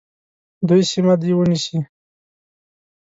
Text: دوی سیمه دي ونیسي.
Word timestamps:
دوی 0.67 0.81
سیمه 0.91 1.13
دي 1.21 1.31
ونیسي. 1.35 1.77